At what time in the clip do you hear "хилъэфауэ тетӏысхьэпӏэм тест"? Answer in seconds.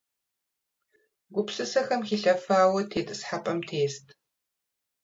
2.07-4.05